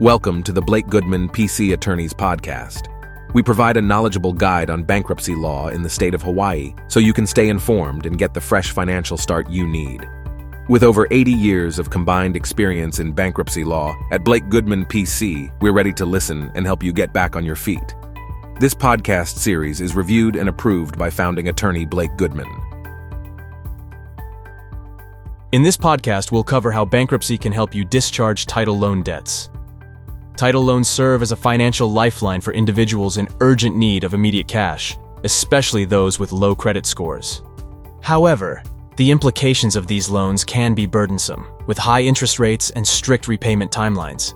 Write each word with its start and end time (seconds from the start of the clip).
Welcome 0.00 0.44
to 0.44 0.52
the 0.52 0.62
Blake 0.62 0.86
Goodman 0.86 1.28
PC 1.28 1.72
Attorneys 1.72 2.14
Podcast. 2.14 2.86
We 3.34 3.42
provide 3.42 3.76
a 3.76 3.82
knowledgeable 3.82 4.32
guide 4.32 4.70
on 4.70 4.84
bankruptcy 4.84 5.34
law 5.34 5.70
in 5.70 5.82
the 5.82 5.90
state 5.90 6.14
of 6.14 6.22
Hawaii 6.22 6.72
so 6.86 7.00
you 7.00 7.12
can 7.12 7.26
stay 7.26 7.48
informed 7.48 8.06
and 8.06 8.16
get 8.16 8.32
the 8.32 8.40
fresh 8.40 8.70
financial 8.70 9.16
start 9.16 9.50
you 9.50 9.66
need. 9.66 10.08
With 10.68 10.84
over 10.84 11.08
80 11.10 11.32
years 11.32 11.80
of 11.80 11.90
combined 11.90 12.36
experience 12.36 13.00
in 13.00 13.10
bankruptcy 13.10 13.64
law, 13.64 13.92
at 14.12 14.22
Blake 14.22 14.48
Goodman 14.48 14.84
PC, 14.84 15.50
we're 15.60 15.72
ready 15.72 15.92
to 15.94 16.06
listen 16.06 16.52
and 16.54 16.64
help 16.64 16.84
you 16.84 16.92
get 16.92 17.12
back 17.12 17.34
on 17.34 17.44
your 17.44 17.56
feet. 17.56 17.96
This 18.60 18.74
podcast 18.74 19.38
series 19.38 19.80
is 19.80 19.96
reviewed 19.96 20.36
and 20.36 20.48
approved 20.48 20.96
by 20.96 21.10
founding 21.10 21.48
attorney 21.48 21.84
Blake 21.84 22.16
Goodman. 22.16 22.46
In 25.50 25.64
this 25.64 25.76
podcast, 25.76 26.30
we'll 26.30 26.44
cover 26.44 26.70
how 26.70 26.84
bankruptcy 26.84 27.36
can 27.36 27.50
help 27.50 27.74
you 27.74 27.84
discharge 27.84 28.46
title 28.46 28.78
loan 28.78 29.02
debts. 29.02 29.50
Title 30.38 30.62
loans 30.62 30.88
serve 30.88 31.20
as 31.20 31.32
a 31.32 31.36
financial 31.36 31.90
lifeline 31.90 32.40
for 32.40 32.52
individuals 32.52 33.16
in 33.16 33.26
urgent 33.40 33.74
need 33.74 34.04
of 34.04 34.14
immediate 34.14 34.46
cash, 34.46 34.96
especially 35.24 35.84
those 35.84 36.20
with 36.20 36.30
low 36.30 36.54
credit 36.54 36.86
scores. 36.86 37.42
However, 38.02 38.62
the 38.94 39.10
implications 39.10 39.74
of 39.74 39.88
these 39.88 40.08
loans 40.08 40.44
can 40.44 40.74
be 40.74 40.86
burdensome, 40.86 41.44
with 41.66 41.76
high 41.76 42.02
interest 42.02 42.38
rates 42.38 42.70
and 42.70 42.86
strict 42.86 43.26
repayment 43.26 43.72
timelines. 43.72 44.34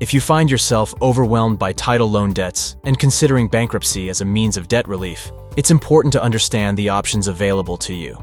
If 0.00 0.12
you 0.12 0.20
find 0.20 0.50
yourself 0.50 0.92
overwhelmed 1.00 1.60
by 1.60 1.74
title 1.74 2.10
loan 2.10 2.32
debts 2.32 2.74
and 2.82 2.98
considering 2.98 3.46
bankruptcy 3.46 4.08
as 4.08 4.22
a 4.22 4.24
means 4.24 4.56
of 4.56 4.66
debt 4.66 4.88
relief, 4.88 5.30
it's 5.56 5.70
important 5.70 6.10
to 6.14 6.22
understand 6.24 6.76
the 6.76 6.88
options 6.88 7.28
available 7.28 7.76
to 7.76 7.94
you. 7.94 8.18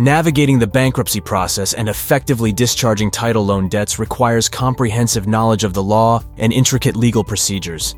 Navigating 0.00 0.58
the 0.58 0.66
bankruptcy 0.66 1.20
process 1.20 1.74
and 1.74 1.86
effectively 1.86 2.52
discharging 2.52 3.10
title 3.10 3.44
loan 3.44 3.68
debts 3.68 3.98
requires 3.98 4.48
comprehensive 4.48 5.26
knowledge 5.26 5.62
of 5.62 5.74
the 5.74 5.82
law 5.82 6.24
and 6.38 6.54
intricate 6.54 6.96
legal 6.96 7.22
procedures. 7.22 7.94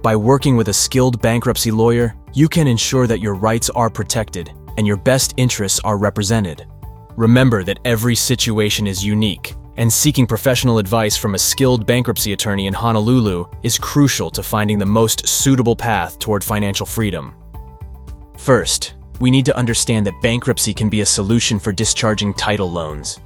By 0.00 0.16
working 0.16 0.56
with 0.56 0.68
a 0.68 0.72
skilled 0.72 1.20
bankruptcy 1.20 1.70
lawyer, 1.70 2.14
you 2.32 2.48
can 2.48 2.66
ensure 2.66 3.06
that 3.06 3.20
your 3.20 3.34
rights 3.34 3.68
are 3.68 3.90
protected 3.90 4.50
and 4.78 4.86
your 4.86 4.96
best 4.96 5.34
interests 5.36 5.78
are 5.84 5.98
represented. 5.98 6.66
Remember 7.16 7.62
that 7.64 7.80
every 7.84 8.14
situation 8.14 8.86
is 8.86 9.04
unique, 9.04 9.54
and 9.76 9.92
seeking 9.92 10.26
professional 10.26 10.78
advice 10.78 11.18
from 11.18 11.34
a 11.34 11.38
skilled 11.38 11.84
bankruptcy 11.84 12.32
attorney 12.32 12.66
in 12.66 12.72
Honolulu 12.72 13.44
is 13.62 13.76
crucial 13.76 14.30
to 14.30 14.42
finding 14.42 14.78
the 14.78 14.86
most 14.86 15.28
suitable 15.28 15.76
path 15.76 16.18
toward 16.18 16.42
financial 16.42 16.86
freedom. 16.86 17.34
First, 18.38 18.94
we 19.20 19.30
need 19.30 19.44
to 19.46 19.56
understand 19.56 20.06
that 20.06 20.20
bankruptcy 20.22 20.74
can 20.74 20.88
be 20.88 21.00
a 21.00 21.06
solution 21.06 21.58
for 21.58 21.72
discharging 21.72 22.34
title 22.34 22.70
loans. 22.70 23.20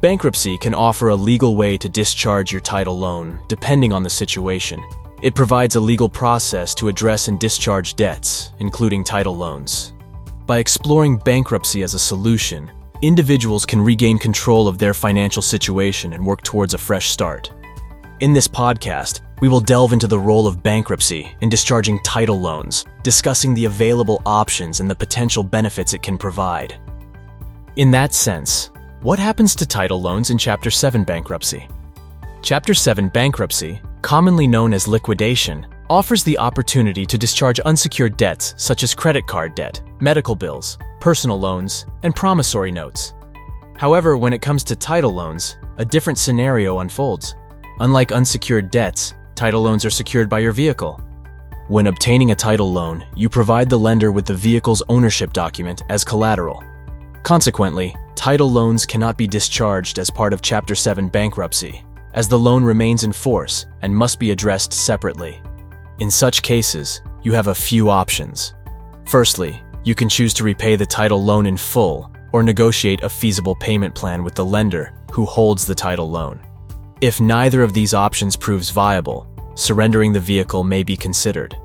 Bankruptcy 0.00 0.58
can 0.58 0.74
offer 0.74 1.08
a 1.08 1.14
legal 1.14 1.56
way 1.56 1.78
to 1.78 1.88
discharge 1.88 2.52
your 2.52 2.60
title 2.60 2.98
loan, 2.98 3.40
depending 3.48 3.92
on 3.92 4.02
the 4.02 4.10
situation. 4.10 4.82
It 5.22 5.34
provides 5.34 5.76
a 5.76 5.80
legal 5.80 6.08
process 6.08 6.74
to 6.74 6.88
address 6.88 7.28
and 7.28 7.40
discharge 7.40 7.94
debts, 7.94 8.52
including 8.58 9.02
title 9.02 9.34
loans. 9.34 9.94
By 10.46 10.58
exploring 10.58 11.16
bankruptcy 11.16 11.82
as 11.82 11.94
a 11.94 11.98
solution, 11.98 12.70
individuals 13.00 13.64
can 13.64 13.80
regain 13.80 14.18
control 14.18 14.68
of 14.68 14.78
their 14.78 14.92
financial 14.92 15.40
situation 15.40 16.12
and 16.12 16.26
work 16.26 16.42
towards 16.42 16.74
a 16.74 16.78
fresh 16.78 17.08
start. 17.08 17.50
In 18.24 18.32
this 18.32 18.48
podcast, 18.48 19.20
we 19.42 19.50
will 19.50 19.60
delve 19.60 19.92
into 19.92 20.06
the 20.06 20.18
role 20.18 20.46
of 20.46 20.62
bankruptcy 20.62 21.36
in 21.42 21.50
discharging 21.50 22.02
title 22.04 22.40
loans, 22.40 22.86
discussing 23.02 23.52
the 23.52 23.66
available 23.66 24.22
options 24.24 24.80
and 24.80 24.90
the 24.90 24.94
potential 24.94 25.42
benefits 25.42 25.92
it 25.92 26.00
can 26.00 26.16
provide. 26.16 26.80
In 27.76 27.90
that 27.90 28.14
sense, 28.14 28.70
what 29.02 29.18
happens 29.18 29.54
to 29.56 29.66
title 29.66 30.00
loans 30.00 30.30
in 30.30 30.38
Chapter 30.38 30.70
7 30.70 31.04
bankruptcy? 31.04 31.68
Chapter 32.40 32.72
7 32.72 33.10
bankruptcy, 33.10 33.82
commonly 34.00 34.46
known 34.46 34.72
as 34.72 34.88
liquidation, 34.88 35.66
offers 35.90 36.24
the 36.24 36.38
opportunity 36.38 37.04
to 37.04 37.18
discharge 37.18 37.60
unsecured 37.60 38.16
debts 38.16 38.54
such 38.56 38.82
as 38.82 38.94
credit 38.94 39.26
card 39.26 39.54
debt, 39.54 39.82
medical 40.00 40.34
bills, 40.34 40.78
personal 40.98 41.38
loans, 41.38 41.84
and 42.04 42.16
promissory 42.16 42.72
notes. 42.72 43.12
However, 43.76 44.16
when 44.16 44.32
it 44.32 44.40
comes 44.40 44.64
to 44.64 44.76
title 44.76 45.12
loans, 45.12 45.58
a 45.76 45.84
different 45.84 46.18
scenario 46.18 46.78
unfolds. 46.78 47.34
Unlike 47.80 48.12
unsecured 48.12 48.70
debts, 48.70 49.14
title 49.34 49.62
loans 49.62 49.84
are 49.84 49.90
secured 49.90 50.28
by 50.28 50.38
your 50.38 50.52
vehicle. 50.52 51.00
When 51.66 51.88
obtaining 51.88 52.30
a 52.30 52.36
title 52.36 52.72
loan, 52.72 53.04
you 53.16 53.28
provide 53.28 53.68
the 53.68 53.78
lender 53.78 54.12
with 54.12 54.26
the 54.26 54.34
vehicle's 54.34 54.82
ownership 54.88 55.32
document 55.32 55.82
as 55.88 56.04
collateral. 56.04 56.62
Consequently, 57.24 57.96
title 58.14 58.50
loans 58.50 58.86
cannot 58.86 59.16
be 59.16 59.26
discharged 59.26 59.98
as 59.98 60.08
part 60.08 60.32
of 60.32 60.42
Chapter 60.42 60.74
7 60.74 61.08
bankruptcy, 61.08 61.84
as 62.12 62.28
the 62.28 62.38
loan 62.38 62.62
remains 62.62 63.02
in 63.02 63.12
force 63.12 63.66
and 63.82 63.94
must 63.94 64.20
be 64.20 64.30
addressed 64.30 64.72
separately. 64.72 65.42
In 65.98 66.10
such 66.10 66.42
cases, 66.42 67.02
you 67.22 67.32
have 67.32 67.48
a 67.48 67.54
few 67.54 67.90
options. 67.90 68.54
Firstly, 69.06 69.60
you 69.82 69.96
can 69.96 70.08
choose 70.08 70.32
to 70.34 70.44
repay 70.44 70.76
the 70.76 70.86
title 70.86 71.24
loan 71.24 71.46
in 71.46 71.56
full 71.56 72.10
or 72.32 72.42
negotiate 72.42 73.02
a 73.02 73.08
feasible 73.08 73.56
payment 73.56 73.94
plan 73.94 74.22
with 74.22 74.34
the 74.34 74.44
lender 74.44 74.94
who 75.10 75.24
holds 75.24 75.66
the 75.66 75.74
title 75.74 76.08
loan. 76.08 76.40
If 77.00 77.20
neither 77.20 77.62
of 77.62 77.72
these 77.72 77.92
options 77.92 78.36
proves 78.36 78.70
viable, 78.70 79.26
surrendering 79.56 80.12
the 80.12 80.20
vehicle 80.20 80.64
may 80.64 80.82
be 80.82 80.96
considered. 80.96 81.56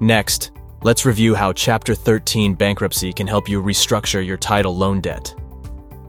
Next, 0.00 0.50
let's 0.82 1.06
review 1.06 1.34
how 1.34 1.52
Chapter 1.52 1.94
13 1.94 2.54
bankruptcy 2.54 3.12
can 3.12 3.26
help 3.26 3.48
you 3.48 3.62
restructure 3.62 4.24
your 4.24 4.36
title 4.36 4.76
loan 4.76 5.00
debt. 5.00 5.34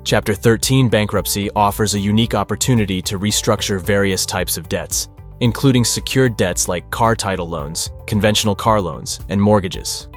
Chapter 0.03 0.33
13 0.33 0.89
bankruptcy 0.89 1.51
offers 1.51 1.93
a 1.93 1.99
unique 1.99 2.33
opportunity 2.33 3.01
to 3.03 3.19
restructure 3.19 3.79
various 3.79 4.25
types 4.25 4.57
of 4.57 4.67
debts, 4.67 5.07
including 5.41 5.85
secured 5.85 6.35
debts 6.37 6.67
like 6.67 6.89
car 6.89 7.15
title 7.15 7.47
loans, 7.47 7.91
conventional 8.07 8.55
car 8.55 8.81
loans, 8.81 9.19
and 9.29 9.39
mortgages. 9.39 10.09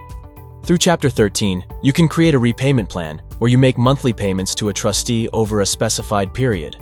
Through 0.64 0.78
Chapter 0.78 1.10
13, 1.10 1.62
you 1.82 1.92
can 1.92 2.08
create 2.08 2.34
a 2.34 2.38
repayment 2.38 2.88
plan 2.88 3.20
where 3.38 3.50
you 3.50 3.58
make 3.58 3.76
monthly 3.76 4.14
payments 4.14 4.54
to 4.54 4.70
a 4.70 4.72
trustee 4.72 5.28
over 5.34 5.60
a 5.60 5.66
specified 5.66 6.32
period. 6.32 6.76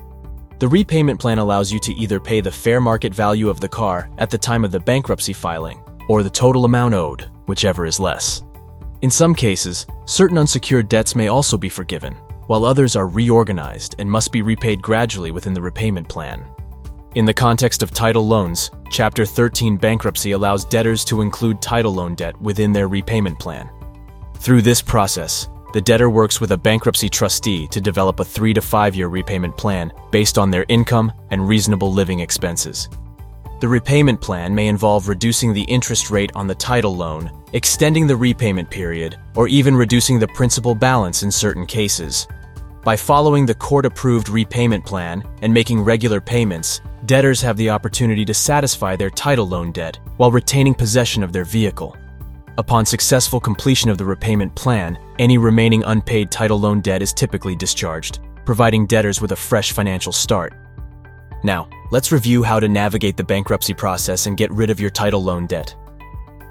The 0.63 0.69
repayment 0.69 1.19
plan 1.19 1.39
allows 1.39 1.73
you 1.73 1.81
to 1.81 1.95
either 1.95 2.21
pay 2.21 2.41
the 2.41 2.53
fair 2.53 2.81
market 2.81 3.13
value 3.13 3.51
of 3.51 3.59
the 3.59 3.69
car 3.69 4.09
at 4.19 4.31
the 4.31 4.39
time 4.39 4.65
of 4.65 4.71
the 4.71 4.79
bankruptcy 4.79 5.33
filing 5.33 5.83
or 6.09 6.23
the 6.23 6.31
total 6.31 6.65
amount 6.65 6.95
owed, 6.95 7.29
whichever 7.47 7.85
is 7.85 7.99
less. 7.99 8.45
In 9.01 9.11
some 9.11 9.35
cases, 9.35 9.89
certain 10.05 10.39
unsecured 10.39 10.89
debts 10.89 11.17
may 11.17 11.27
also 11.27 11.59
be 11.59 11.69
forgiven, 11.69 12.15
while 12.47 12.65
others 12.65 12.95
are 12.95 13.09
reorganized 13.09 13.97
and 13.99 14.09
must 14.09 14.31
be 14.31 14.41
repaid 14.41 14.81
gradually 14.81 15.33
within 15.33 15.53
the 15.53 15.61
repayment 15.61 16.09
plan. 16.09 16.45
In 17.17 17.25
the 17.25 17.35
context 17.35 17.83
of 17.83 17.91
title 17.91 18.29
loans, 18.29 18.71
Chapter 18.89 19.27
13 19.27 19.77
bankruptcy 19.77 20.31
allows 20.31 20.65
debtors 20.65 21.05
to 21.07 21.23
include 21.23 21.61
title 21.61 21.93
loan 21.93 22.15
debt 22.15 22.41
within 22.41 22.73
their 22.73 22.87
repayment 22.87 23.41
plan. 23.41 23.69
Through 24.37 24.63
this 24.63 24.81
process, 24.81 25.49
the 25.73 25.81
debtor 25.81 26.11
works 26.11 26.41
with 26.41 26.53
a 26.53 26.57
bankruptcy 26.57 27.09
trustee 27.09 27.67
to 27.69 27.81
develop 27.81 28.21
a 28.21 28.25
three 28.25 28.53
to 28.53 28.61
five 28.61 28.95
year 28.95 29.09
repayment 29.09 29.57
plan 29.57 29.93
based 30.11 30.39
on 30.39 30.51
their 30.51 30.67
income 30.69 31.13
and 31.31 31.49
reasonable 31.49 31.93
living 31.93 32.21
expenses. 32.21 32.89
The 33.61 33.69
repayment 33.69 34.21
plan 34.21 34.55
may 34.55 34.67
involve 34.67 35.09
reducing 35.09 35.53
the 35.53 35.63
interest 35.63 36.11
rate 36.11 36.33
on 36.35 36.47
the 36.47 36.55
title 36.55 36.97
loan, 36.97 37.31
extending 37.53 38.07
the 38.07 38.17
repayment 38.17 38.69
period, 38.69 39.17
or 39.37 39.47
even 39.47 39.77
reducing 39.77 40.19
the 40.19 40.29
principal 40.29 40.75
balance 40.75 41.23
in 41.23 41.31
certain 41.31 41.65
cases. 41.65 42.27
By 42.85 42.97
following 42.97 43.47
the 43.47 43.55
court 43.55 43.87
approved 43.87 44.29
repayment 44.29 44.85
plan 44.85 45.23
and 45.43 45.55
making 45.55 45.81
regular 45.81 46.21
payments, 46.21 46.81
debtors 47.07 47.41
have 47.41 47.57
the 47.57 47.71
opportunity 47.71 48.25
to 48.25 48.35
satisfy 48.35 48.97
their 48.97 49.11
title 49.11 49.47
loan 49.47 49.71
debt 49.71 50.01
while 50.17 50.33
retaining 50.33 50.75
possession 50.75 51.23
of 51.23 51.33
their 51.33 51.45
vehicle. 51.45 51.97
Upon 52.59 52.85
successful 52.85 53.41
completion 53.41 53.89
of 53.89 53.97
the 53.97 54.05
repayment 54.05 54.55
plan, 54.55 54.99
any 55.19 55.39
remaining 55.39 55.83
unpaid 55.85 56.31
title 56.31 56.61
loan 56.61 56.83
debt 56.83 57.01
is 57.01 57.15
typically 57.15 57.57
discharged, 57.57 58.19
providing 58.45 58.87
debtors 58.87 59.23
with 59.23 59.33
a 59.33 59.37
fresh 59.37 59.73
financial 59.73 60.13
start. 60.13 60.53
Now, 61.43 61.71
let's 61.91 62.13
review 62.13 62.43
how 62.43 62.61
to 62.61 62.69
navigate 62.69 63.17
the 63.17 63.25
bankruptcy 63.25 63.73
process 63.73 64.27
and 64.27 64.37
get 64.37 64.51
rid 64.53 64.69
of 64.69 64.81
your 64.81 64.91
title 64.91 65.23
loan 65.23 65.47
debt. 65.47 65.75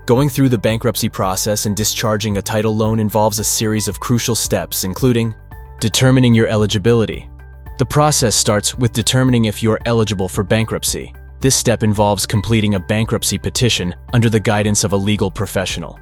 Going 0.07 0.27
through 0.27 0.49
the 0.49 0.57
bankruptcy 0.57 1.07
process 1.07 1.67
and 1.67 1.77
discharging 1.77 2.37
a 2.37 2.41
title 2.41 2.75
loan 2.75 2.99
involves 2.99 3.37
a 3.37 3.43
series 3.43 3.87
of 3.87 3.99
crucial 3.99 4.33
steps, 4.33 4.83
including 4.83 5.35
determining 5.79 6.33
your 6.33 6.47
eligibility. 6.47 7.29
The 7.77 7.85
process 7.85 8.35
starts 8.35 8.75
with 8.75 8.91
determining 8.91 9.45
if 9.45 9.61
you 9.61 9.71
are 9.71 9.79
eligible 9.85 10.27
for 10.27 10.43
bankruptcy. 10.43 11.13
This 11.41 11.55
step 11.55 11.81
involves 11.81 12.27
completing 12.27 12.75
a 12.75 12.79
bankruptcy 12.79 13.39
petition 13.39 13.95
under 14.13 14.29
the 14.29 14.39
guidance 14.39 14.83
of 14.83 14.93
a 14.93 14.97
legal 14.97 15.31
professional. 15.31 15.99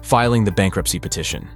Filing 0.00 0.44
the 0.44 0.50
bankruptcy 0.50 0.98
petition. 0.98 1.46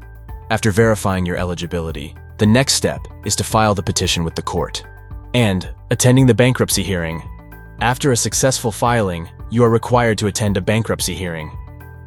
After 0.51 0.71
verifying 0.71 1.25
your 1.25 1.39
eligibility, 1.39 2.15
the 2.37 2.45
next 2.45 2.75
step 2.75 3.01
is 3.25 3.35
to 3.37 3.45
file 3.45 3.75
the 3.75 3.83
petition 3.83 4.23
with 4.23 4.35
the 4.35 4.43
court. 4.43 4.85
And 5.33 5.67
attending 5.91 6.27
the 6.27 6.35
bankruptcy 6.35 6.83
hearing. 6.83 7.23
After 7.81 8.13
a 8.13 8.17
successful 8.19 8.71
filing, 8.71 9.27
you 9.51 9.65
are 9.65 9.71
required 9.71 10.19
to 10.19 10.27
attend 10.27 10.59
a 10.59 10.61
bankruptcy 10.61 11.15
hearing. 11.15 11.51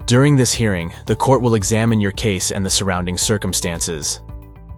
During 0.05 0.35
this 0.35 0.53
hearing, 0.53 0.93
the 1.07 1.15
court 1.15 1.41
will 1.41 1.55
examine 1.55 1.99
your 1.99 2.11
case 2.11 2.51
and 2.51 2.63
the 2.63 2.69
surrounding 2.69 3.17
circumstances. 3.17 4.21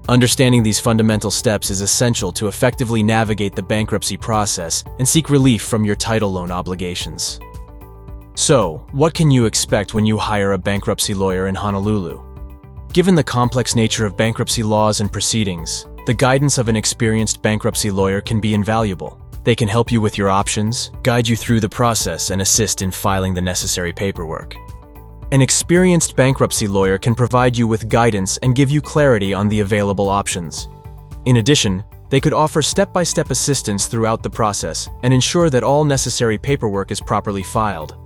Understanding 0.10 0.64
these 0.64 0.80
fundamental 0.80 1.30
steps 1.30 1.70
is 1.70 1.82
essential 1.82 2.32
to 2.32 2.48
effectively 2.48 3.04
navigate 3.04 3.56
the 3.56 3.62
bankruptcy 3.62 4.16
process 4.16 4.86
and 5.00 5.08
seek 5.08 5.30
relief 5.30 5.62
from 5.62 5.84
your 5.84 5.98
title 5.98 6.32
loan 6.32 6.50
obligations. 6.50 7.42
So, 8.34 8.88
what 8.94 9.14
can 9.14 9.30
you 9.30 9.46
expect 9.46 9.94
when 9.94 10.06
you 10.06 10.18
hire 10.18 10.54
a 10.54 10.58
bankruptcy 10.58 11.14
lawyer 11.14 11.48
in 11.48 11.56
Honolulu? 11.56 12.24
Given 12.94 13.16
the 13.16 13.24
complex 13.24 13.76
nature 13.76 14.06
of 14.06 14.16
bankruptcy 14.16 14.64
laws 14.64 15.02
and 15.02 15.12
proceedings, 15.12 15.88
the 16.06 16.14
guidance 16.14 16.58
of 16.58 16.70
an 16.70 16.78
experienced 16.78 17.42
bankruptcy 17.42 17.92
lawyer 17.92 18.22
can 18.22 18.40
be 18.40 18.54
invaluable. 18.54 19.22
They 19.44 19.56
can 19.56 19.68
help 19.68 19.92
you 19.92 20.00
with 20.00 20.18
your 20.18 20.30
options, 20.30 20.90
guide 21.04 21.28
you 21.28 21.36
through 21.36 21.60
the 21.60 21.68
process, 21.68 22.30
and 22.30 22.42
assist 22.42 22.82
in 22.82 22.92
filing 22.92 23.34
the 23.34 23.42
necessary 23.42 23.92
paperwork. 23.92 24.56
An 25.30 25.42
experienced 25.42 26.16
bankruptcy 26.16 26.70
lawyer 26.70 26.98
can 26.98 27.14
provide 27.14 27.58
you 27.58 27.68
with 27.68 27.90
guidance 27.90 28.38
and 28.38 28.56
give 28.56 28.72
you 28.72 28.80
clarity 28.80 29.34
on 29.34 29.50
the 29.50 29.60
available 29.60 30.08
options. 30.08 30.70
In 31.26 31.38
addition, 31.38 31.84
they 32.10 32.22
could 32.22 32.32
offer 32.32 32.62
step 32.62 32.94
by 32.94 33.04
step 33.04 33.30
assistance 33.30 33.88
throughout 33.88 34.24
the 34.24 34.30
process 34.30 34.88
and 35.04 35.14
ensure 35.14 35.50
that 35.50 35.66
all 35.66 35.84
necessary 35.84 36.38
paperwork 36.38 36.92
is 36.92 37.02
properly 37.02 37.44
filed. 37.44 37.98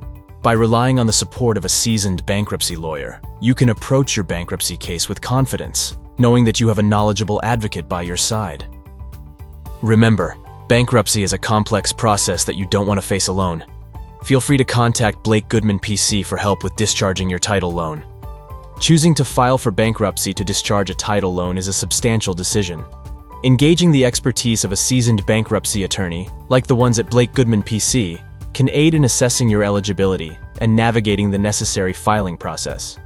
By 0.42 0.54
relying 0.54 0.98
on 0.98 1.06
the 1.06 1.14
support 1.14 1.58
of 1.58 1.66
a 1.66 1.70
seasoned 1.70 2.26
bankruptcy 2.26 2.76
lawyer, 2.76 3.22
you 3.40 3.54
can 3.54 3.70
approach 3.70 4.18
your 4.18 4.24
bankruptcy 4.24 4.76
case 4.76 5.08
with 5.08 5.22
confidence, 5.22 6.00
knowing 6.18 6.44
that 6.46 6.60
you 6.60 6.68
have 6.70 6.80
a 6.80 6.84
knowledgeable 6.84 7.40
advocate 7.44 7.88
by 7.88 8.02
your 8.02 8.18
side. 8.18 8.66
Remember, 9.84 10.36
bankruptcy 10.68 11.22
is 11.22 11.34
a 11.34 11.38
complex 11.38 11.94
process 11.94 12.46
that 12.46 12.56
you 12.56 12.66
don't 12.66 12.88
want 12.88 13.00
to 13.00 13.06
face 13.06 13.28
alone. 13.28 13.64
Feel 14.24 14.40
free 14.40 14.58
to 14.58 14.64
contact 14.64 15.24
Blake 15.24 15.50
Goodman 15.50 15.80
PC 15.80 16.24
for 16.24 16.38
help 16.38 16.64
with 16.64 16.76
discharging 16.76 17.28
your 17.28 17.40
title 17.40 17.72
loan. 17.72 18.04
Choosing 18.80 19.16
to 19.16 19.26
file 19.26 19.58
for 19.58 19.72
bankruptcy 19.72 20.32
to 20.34 20.44
discharge 20.44 20.92
a 20.92 20.96
title 20.96 21.34
loan 21.34 21.58
is 21.58 21.68
a 21.68 21.74
substantial 21.74 22.36
decision. 22.36 22.86
Engaging 23.44 23.92
the 23.92 24.06
expertise 24.06 24.64
of 24.64 24.72
a 24.72 24.76
seasoned 24.76 25.26
bankruptcy 25.26 25.86
attorney, 25.86 26.30
like 26.50 26.68
the 26.68 26.76
ones 26.76 27.00
at 27.00 27.10
Blake 27.10 27.34
Goodman 27.34 27.64
PC, 27.64 28.22
can 28.54 28.70
aid 28.70 28.94
in 28.94 29.06
assessing 29.06 29.50
your 29.50 29.64
eligibility 29.64 30.38
and 30.60 30.76
navigating 30.76 31.32
the 31.32 31.40
necessary 31.40 31.94
filing 31.94 32.38
process. 32.38 33.00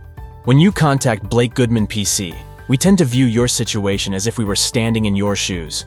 When 0.44 0.60
you 0.60 0.70
contact 0.70 1.30
Blake 1.30 1.54
Goodman 1.54 1.88
PC, 1.88 2.36
we 2.68 2.76
tend 2.76 2.98
to 2.98 3.06
view 3.06 3.26
your 3.26 3.48
situation 3.48 4.14
as 4.14 4.28
if 4.28 4.38
we 4.38 4.44
were 4.44 4.56
standing 4.56 5.06
in 5.06 5.16
your 5.16 5.38
shoes. 5.38 5.86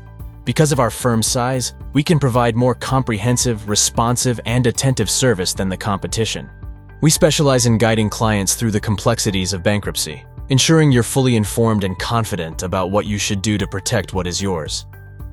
Because 0.49 0.73
of 0.73 0.81
our 0.81 0.91
firm's 0.91 1.27
size, 1.27 1.75
we 1.93 2.03
can 2.03 2.19
provide 2.19 2.57
more 2.57 2.75
comprehensive, 2.75 3.69
responsive, 3.69 4.41
and 4.47 4.67
attentive 4.67 5.11
service 5.11 5.53
than 5.53 5.69
the 5.69 5.77
competition. 5.77 6.49
We 7.03 7.11
specialize 7.11 7.67
in 7.67 7.77
guiding 7.77 8.09
clients 8.09 8.55
through 8.55 8.71
the 8.71 8.81
complexities 8.81 9.53
of 9.53 9.63
bankruptcy, 9.63 10.25
ensuring 10.49 10.91
you're 10.91 11.03
fully 11.03 11.37
informed 11.37 11.85
and 11.85 11.99
confident 11.99 12.63
about 12.63 12.91
what 12.91 13.05
you 13.05 13.19
should 13.19 13.43
do 13.43 13.59
to 13.59 13.67
protect 13.67 14.15
what 14.15 14.27
is 14.27 14.41
yours. 14.41 14.87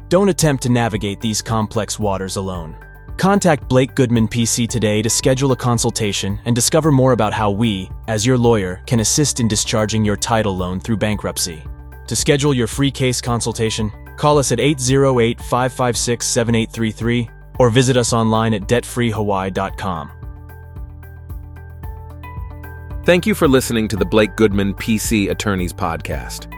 Don't 0.09 0.27
attempt 0.27 0.63
to 0.63 0.69
navigate 0.69 1.21
these 1.21 1.41
complex 1.41 1.97
waters 1.97 2.35
alone. 2.35 2.75
Contact 3.15 3.69
Blake 3.69 3.95
Goodman 3.95 4.27
PC 4.27 4.67
today 4.67 5.01
to 5.01 5.09
schedule 5.09 5.53
a 5.53 5.55
consultation 5.55 6.41
and 6.43 6.53
discover 6.53 6.91
more 6.91 7.13
about 7.13 7.31
how 7.31 7.51
we, 7.51 7.89
as 8.09 8.25
your 8.25 8.37
lawyer, 8.37 8.81
can 8.85 8.99
assist 8.99 9.39
in 9.39 9.47
discharging 9.47 10.03
your 10.03 10.17
title 10.17 10.57
loan 10.57 10.81
through 10.81 10.97
bankruptcy. 10.97 11.63
To 12.07 12.17
schedule 12.17 12.53
your 12.53 12.67
free 12.67 12.91
case 12.91 13.21
consultation, 13.21 13.89
call 14.17 14.37
us 14.37 14.51
at 14.51 14.59
808 14.59 15.39
556 15.39 16.25
7833 16.25 17.29
or 17.59 17.69
visit 17.69 17.97
us 17.97 18.13
online 18.13 18.53
at 18.53 18.63
debtfreehawaii.com. 18.63 20.11
Thank 23.05 23.27
you 23.27 23.35
for 23.35 23.47
listening 23.47 23.87
to 23.89 23.95
the 23.95 24.05
Blake 24.05 24.35
Goodman 24.35 24.73
PC 24.73 25.29
Attorneys 25.29 25.71
Podcast. 25.71 26.51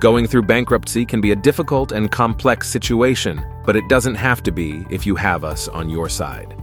Going 0.00 0.26
through 0.26 0.42
bankruptcy 0.42 1.06
can 1.06 1.20
be 1.20 1.30
a 1.30 1.36
difficult 1.36 1.92
and 1.92 2.10
complex 2.10 2.68
situation, 2.68 3.40
but 3.64 3.76
it 3.76 3.88
doesn't 3.88 4.16
have 4.16 4.42
to 4.42 4.50
be 4.50 4.84
if 4.90 5.06
you 5.06 5.14
have 5.14 5.44
us 5.44 5.68
on 5.68 5.88
your 5.88 6.08
side. 6.08 6.56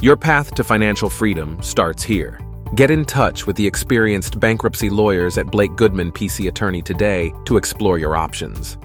Your 0.00 0.16
path 0.16 0.54
to 0.54 0.64
financial 0.64 1.10
freedom 1.10 1.62
starts 1.62 2.02
here. 2.02 2.40
Get 2.74 2.90
in 2.90 3.04
touch 3.04 3.46
with 3.46 3.56
the 3.56 3.66
experienced 3.66 4.40
bankruptcy 4.40 4.88
lawyers 4.88 5.36
at 5.36 5.50
Blake 5.50 5.76
Goodman 5.76 6.10
PC 6.10 6.48
Attorney 6.48 6.80
today 6.80 7.30
to 7.44 7.58
explore 7.58 7.98
your 7.98 8.16
options. 8.16 8.78